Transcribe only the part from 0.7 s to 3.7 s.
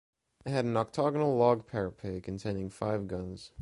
octagonal log parapet containing five guns.